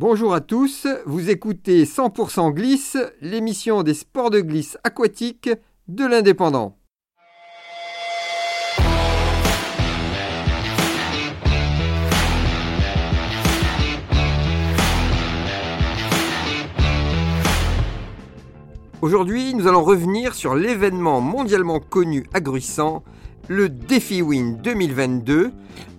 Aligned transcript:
Bonjour 0.00 0.32
à 0.32 0.40
tous, 0.40 0.86
vous 1.06 1.28
écoutez 1.28 1.84
100% 1.84 2.52
Glisse, 2.52 2.96
l'émission 3.20 3.82
des 3.82 3.94
sports 3.94 4.30
de 4.30 4.38
glisse 4.40 4.78
aquatique 4.84 5.50
de 5.88 6.06
l'Indépendant. 6.06 6.76
Aujourd'hui, 19.02 19.52
nous 19.54 19.66
allons 19.66 19.82
revenir 19.82 20.32
sur 20.32 20.54
l'événement 20.54 21.20
mondialement 21.20 21.80
connu 21.80 22.24
agruissant, 22.32 23.02
le 23.48 23.70
Défi 23.70 24.20
Win 24.20 24.58
2022, 24.62 25.50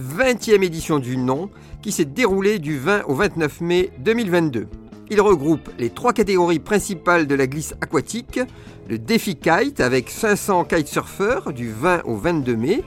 20e 0.00 0.62
édition 0.64 0.98
du 0.98 1.16
nom, 1.16 1.48
qui 1.80 1.92
s'est 1.92 2.04
déroulé 2.04 2.58
du 2.58 2.76
20 2.76 3.04
au 3.06 3.14
29 3.14 3.60
mai 3.60 3.90
2022. 4.00 4.66
Il 5.10 5.20
regroupe 5.20 5.70
les 5.78 5.90
trois 5.90 6.12
catégories 6.12 6.58
principales 6.58 7.28
de 7.28 7.34
la 7.36 7.46
glisse 7.46 7.74
aquatique, 7.80 8.40
le 8.88 8.98
défi 8.98 9.36
kite 9.36 9.80
avec 9.80 10.10
500 10.10 10.64
kitesurfers 10.64 11.52
du 11.52 11.70
20 11.70 12.02
au 12.04 12.16
22 12.16 12.56
mai, 12.56 12.82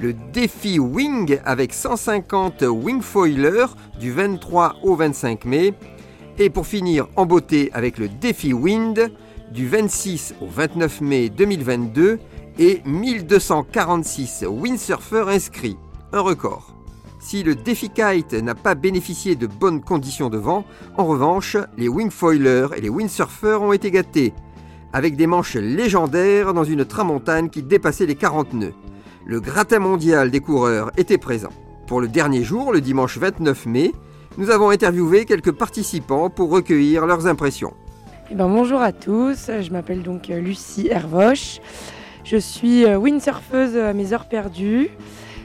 le 0.00 0.12
défi 0.32 0.80
wing 0.80 1.38
avec 1.44 1.72
150 1.72 2.62
wingfoilers 2.62 3.76
du 4.00 4.10
23 4.10 4.76
au 4.82 4.96
25 4.96 5.44
mai, 5.44 5.72
et 6.38 6.50
pour 6.50 6.66
finir 6.66 7.06
en 7.14 7.26
beauté 7.26 7.70
avec 7.72 7.98
le 7.98 8.08
défi 8.08 8.52
wind 8.52 9.12
du 9.52 9.68
26 9.68 10.34
au 10.40 10.46
29 10.46 11.00
mai 11.00 11.28
2022 11.28 12.18
et 12.60 12.82
1246 12.84 14.44
windsurfers 14.46 15.28
inscrits, 15.28 15.78
un 16.12 16.20
record. 16.20 16.76
Si 17.18 17.42
le 17.42 17.54
défi 17.54 17.88
kite 17.88 18.34
n'a 18.34 18.54
pas 18.54 18.74
bénéficié 18.74 19.34
de 19.34 19.46
bonnes 19.46 19.80
conditions 19.80 20.28
de 20.28 20.36
vent, 20.36 20.64
en 20.98 21.06
revanche, 21.06 21.56
les 21.78 21.88
wingfoilers 21.88 22.68
et 22.76 22.82
les 22.82 22.90
windsurfers 22.90 23.62
ont 23.62 23.72
été 23.72 23.90
gâtés, 23.90 24.34
avec 24.92 25.16
des 25.16 25.26
manches 25.26 25.54
légendaires 25.54 26.52
dans 26.52 26.64
une 26.64 26.84
tramontane 26.84 27.48
qui 27.48 27.62
dépassait 27.62 28.04
les 28.04 28.14
40 28.14 28.52
nœuds. 28.52 28.74
Le 29.24 29.40
gratin 29.40 29.78
mondial 29.78 30.30
des 30.30 30.40
coureurs 30.40 30.90
était 30.98 31.18
présent. 31.18 31.52
Pour 31.86 32.02
le 32.02 32.08
dernier 32.08 32.44
jour, 32.44 32.72
le 32.72 32.82
dimanche 32.82 33.16
29 33.16 33.66
mai, 33.66 33.92
nous 34.36 34.50
avons 34.50 34.68
interviewé 34.68 35.24
quelques 35.24 35.52
participants 35.52 36.28
pour 36.28 36.50
recueillir 36.50 37.06
leurs 37.06 37.26
impressions. 37.26 37.72
Eh 38.30 38.34
ben, 38.34 38.48
bonjour 38.48 38.82
à 38.82 38.92
tous, 38.92 39.50
je 39.60 39.72
m'appelle 39.72 40.02
donc 40.02 40.28
euh, 40.28 40.40
Lucie 40.40 40.88
Hervoche. 40.88 41.60
Je 42.30 42.36
suis 42.36 42.84
euh, 42.84 42.96
windsurfeuse 42.96 43.76
à 43.76 43.92
mes 43.92 44.12
heures 44.12 44.26
perdues. 44.26 44.90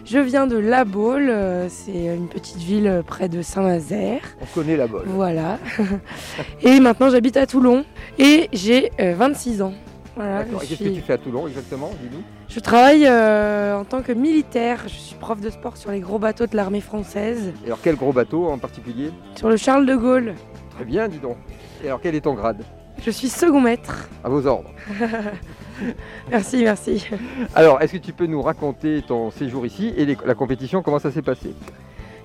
Je 0.06 0.20
viens 0.20 0.46
de 0.46 0.56
La 0.56 0.86
Baule, 0.86 1.32
euh, 1.32 1.68
c'est 1.68 2.14
une 2.14 2.28
petite 2.28 2.60
ville 2.60 3.02
près 3.08 3.28
de 3.28 3.42
Saint-Nazaire. 3.42 4.22
On 4.40 4.46
connaît 4.54 4.78
La 4.78 4.86
Baule. 4.86 5.06
Voilà. 5.08 5.58
et 6.62 6.80
maintenant 6.80 7.10
j'habite 7.10 7.38
à 7.38 7.48
Toulon 7.48 7.86
et 8.20 8.50
j'ai 8.54 8.92
26 9.00 9.64
ans. 9.64 9.74
Voilà, 10.16 10.44
Qu'est-ce 10.44 10.84
que 10.84 10.90
tu 10.90 11.02
fais 11.02 11.14
à 11.14 11.18
Toulon 11.18 11.48
exactement 11.48 11.90
Dis-nous? 12.04 12.22
Je 12.50 12.60
travaille 12.60 13.10
en 13.10 13.84
tant 13.84 14.04
que 14.04 14.12
militaire. 14.12 14.84
Je 14.84 14.94
suis 14.94 15.16
prof 15.16 15.42
de 15.42 15.50
sport 15.50 15.78
sur 15.78 15.90
les 15.90 16.02
gros 16.02 16.20
bateaux 16.20 16.46
de 16.46 16.56
l'armée 16.56 16.82
française. 16.82 17.52
Et 17.64 17.66
alors 17.66 17.80
quel 17.82 17.96
gros 17.96 18.14
bateau 18.14 18.46
en 18.46 18.60
particulier? 18.60 19.10
Sur 19.34 19.50
le 19.50 19.58
Charles 19.58 19.88
de 19.88 19.96
Gaulle. 19.96 20.36
Très 20.76 20.86
bien, 20.86 21.08
dis 21.08 21.18
donc. 21.18 21.38
Et 21.84 21.88
alors 21.88 22.00
quel 22.00 22.14
est 22.14 22.22
ton 22.22 22.36
grade? 22.36 22.62
Je 23.04 23.10
suis 23.10 23.28
second 23.28 23.60
maître. 23.60 24.08
À 24.24 24.30
vos 24.30 24.46
ordres. 24.46 24.70
merci, 26.32 26.64
merci. 26.64 27.08
Alors, 27.54 27.82
est-ce 27.82 27.94
que 27.94 27.98
tu 27.98 28.14
peux 28.14 28.26
nous 28.26 28.42
raconter 28.42 29.04
ton 29.08 29.32
séjour 29.32 29.66
ici 29.66 29.94
et 29.98 30.06
la 30.06 30.36
compétition, 30.36 30.82
comment 30.82 31.00
ça 31.00 31.12
s'est 31.12 31.22
passé? 31.22 31.54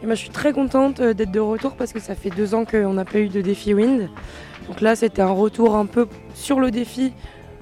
Et 0.02 0.06
moi, 0.06 0.14
je 0.14 0.20
suis 0.20 0.30
très 0.30 0.52
contente 0.52 1.00
euh, 1.00 1.12
d'être 1.12 1.30
de 1.30 1.40
retour 1.40 1.76
parce 1.76 1.92
que 1.92 2.00
ça 2.00 2.14
fait 2.14 2.30
deux 2.30 2.54
ans 2.54 2.64
qu'on 2.64 2.94
n'a 2.94 3.04
pas 3.04 3.18
eu 3.18 3.28
de 3.28 3.40
défi 3.40 3.74
wind. 3.74 4.08
Donc 4.66 4.80
là, 4.80 4.96
c'était 4.96 5.22
un 5.22 5.30
retour 5.30 5.76
un 5.76 5.86
peu 5.86 6.06
sur 6.34 6.60
le 6.60 6.70
défi 6.70 7.12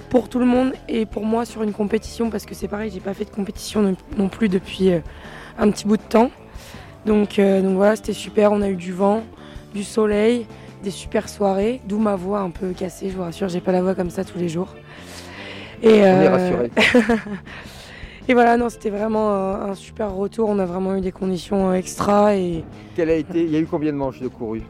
pour 0.08 0.28
tout 0.28 0.38
le 0.38 0.46
monde 0.46 0.72
et 0.88 1.04
pour 1.04 1.24
moi 1.24 1.44
sur 1.44 1.62
une 1.62 1.72
compétition 1.72 2.30
parce 2.30 2.46
que 2.46 2.54
c'est 2.54 2.68
pareil, 2.68 2.90
j'ai 2.92 3.00
pas 3.00 3.12
fait 3.12 3.24
de 3.24 3.30
compétition 3.30 3.94
non 4.16 4.28
plus 4.28 4.48
depuis 4.48 4.92
euh, 4.92 5.00
un 5.58 5.70
petit 5.70 5.86
bout 5.86 5.96
de 5.96 6.02
temps. 6.02 6.30
Donc, 7.06 7.38
euh, 7.38 7.60
donc 7.60 7.76
voilà, 7.76 7.96
c'était 7.96 8.12
super. 8.12 8.52
On 8.52 8.62
a 8.62 8.68
eu 8.68 8.76
du 8.76 8.92
vent, 8.92 9.24
du 9.74 9.82
soleil, 9.82 10.46
des 10.82 10.90
super 10.90 11.28
soirées, 11.28 11.80
d'où 11.86 11.98
ma 11.98 12.14
voix 12.14 12.40
un 12.40 12.50
peu 12.50 12.70
cassée. 12.70 13.10
Je 13.10 13.16
vous 13.16 13.22
rassure, 13.22 13.48
j'ai 13.48 13.60
pas 13.60 13.72
la 13.72 13.82
voix 13.82 13.94
comme 13.94 14.10
ça 14.10 14.24
tous 14.24 14.38
les 14.38 14.48
jours. 14.48 14.74
Et, 15.82 15.88
On 15.88 16.04
est 16.04 16.28
rassuré. 16.28 16.70
Et 18.28 18.34
voilà, 18.34 18.58
non, 18.58 18.68
c'était 18.68 18.90
vraiment 18.90 19.30
un, 19.54 19.74
super 19.74 20.12
retour. 20.12 20.50
On 20.50 20.58
a 20.58 20.66
vraiment 20.66 20.94
eu 20.96 21.00
des 21.00 21.12
conditions 21.12 21.72
extra. 21.72 22.36
Et... 22.36 22.62
Quelle 22.94 23.08
a 23.08 23.14
été 23.14 23.42
Il 23.42 23.50
y 23.50 23.56
a 23.56 23.58
eu 23.58 23.66
combien 23.66 23.90
de 23.90 23.96
manches 23.96 24.20
de 24.20 24.28
couru 24.28 24.62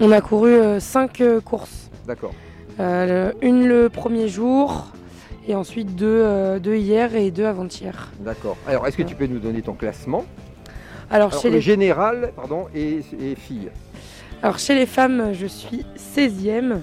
On 0.00 0.12
a 0.12 0.20
couru 0.20 0.78
5 0.78 1.22
courses. 1.42 1.90
D'accord. 2.06 2.34
une 2.78 3.66
le 3.66 3.88
premier 3.88 4.28
jour, 4.28 4.88
et 5.48 5.54
ensuite 5.54 5.94
deux, 5.94 6.58
deux 6.60 6.76
hier 6.76 7.14
et 7.14 7.30
deux 7.30 7.46
avant-hier. 7.46 8.10
D'accord. 8.20 8.58
Alors, 8.66 8.86
est-ce 8.86 8.98
que 8.98 9.02
tu 9.02 9.14
peux 9.14 9.26
nous 9.26 9.38
donner 9.38 9.62
ton 9.62 9.74
classement? 9.74 10.26
Alors, 11.10 11.32
chez 11.40 11.48
le 11.48 11.56
les 11.56 11.60
général 11.60 12.32
pardon, 12.36 12.66
et, 12.74 13.00
et 13.20 13.34
filles. 13.34 13.70
Alors, 14.42 14.58
chez 14.58 14.74
les 14.74 14.86
femmes, 14.86 15.32
je 15.32 15.46
suis 15.46 15.84
16e. 16.16 16.80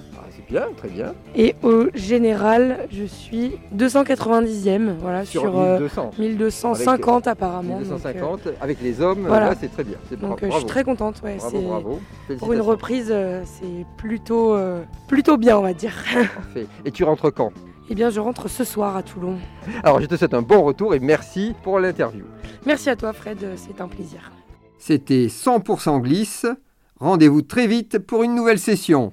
Bien, 0.50 0.68
très 0.76 0.88
bien. 0.88 1.14
Et 1.36 1.54
au 1.62 1.86
général, 1.94 2.88
je 2.90 3.04
suis 3.04 3.52
290e, 3.76 4.96
voilà, 4.98 5.26
sur, 5.26 5.52
1250 6.18 7.26
euh, 7.26 7.30
apparemment. 7.30 7.78
1250 7.78 8.46
euh, 8.46 8.52
avec 8.60 8.80
les 8.80 9.02
hommes, 9.02 9.28
là 9.28 9.54
c'est 9.60 9.70
très 9.70 9.84
bien. 9.84 9.98
Donc 10.20 10.42
euh, 10.42 10.50
je 10.50 10.56
suis 10.56 10.66
très 10.66 10.84
contente, 10.84 11.20
ouais, 11.22 11.36
bravo, 11.36 11.60
bravo. 11.60 12.00
Pour 12.38 12.52
une 12.54 12.62
reprise, 12.62 13.14
c'est 13.44 13.86
plutôt, 13.98 14.56
plutôt 15.06 15.36
bien, 15.36 15.58
on 15.58 15.62
va 15.62 15.74
dire. 15.74 15.92
Parfait. 16.34 16.66
Et 16.84 16.90
tu 16.90 17.04
rentres 17.04 17.32
quand? 17.32 17.52
Eh 17.90 17.94
bien, 17.94 18.10
je 18.10 18.20
rentre 18.20 18.48
ce 18.48 18.64
soir 18.64 18.96
à 18.96 19.02
Toulon. 19.02 19.36
Alors, 19.82 20.00
je 20.00 20.06
te 20.06 20.14
souhaite 20.14 20.34
un 20.34 20.42
bon 20.42 20.62
retour 20.62 20.94
et 20.94 20.98
merci 20.98 21.54
pour 21.62 21.78
l'interview. 21.78 22.24
Merci 22.66 22.90
à 22.90 22.96
toi, 22.96 23.14
Fred, 23.14 23.38
c'est 23.56 23.80
un 23.80 23.88
plaisir. 23.88 24.30
C'était 24.78 25.26
100% 25.26 26.00
glisse. 26.02 26.46
Rendez-vous 27.00 27.42
très 27.42 27.66
vite 27.66 27.98
pour 27.98 28.24
une 28.24 28.34
nouvelle 28.34 28.58
session. 28.58 29.12